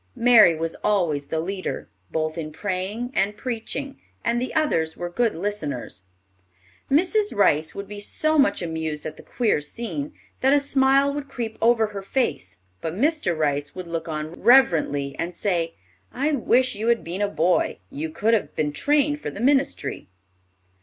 Mary 0.15 0.55
was 0.55 0.73
always 0.83 1.27
the 1.27 1.39
leader, 1.39 1.87
both 2.09 2.35
in 2.35 2.51
praying 2.51 3.11
and 3.13 3.37
preaching, 3.37 4.01
and 4.25 4.41
the 4.41 4.51
others 4.55 4.97
were 4.97 5.11
good 5.11 5.35
listeners. 5.35 6.01
Mrs. 6.89 7.35
Rice 7.37 7.75
would 7.75 7.87
be 7.87 7.99
so 7.99 8.39
much 8.39 8.63
amused 8.63 9.05
at 9.05 9.15
the 9.15 9.21
queer 9.21 9.61
scene, 9.61 10.11
that 10.39 10.53
a 10.53 10.59
smile 10.59 11.13
would 11.13 11.29
creep 11.29 11.55
over 11.61 11.85
her 11.85 12.01
face; 12.01 12.57
but 12.81 12.95
Mr. 12.95 13.37
Rice 13.37 13.75
would 13.75 13.85
look 13.87 14.07
on 14.07 14.31
reverently, 14.41 15.15
and 15.19 15.35
say, 15.35 15.75
"I 16.11 16.31
wish 16.31 16.73
you 16.73 16.87
had 16.87 17.03
been 17.03 17.21
a 17.21 17.27
boy; 17.27 17.77
you 17.91 18.09
could 18.09 18.33
have 18.33 18.55
been 18.55 18.71
trained 18.73 19.21
for 19.21 19.29
the 19.29 19.39
ministry." 19.39 20.07